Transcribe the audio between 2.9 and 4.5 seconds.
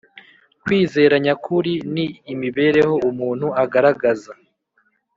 umuntu agaragaza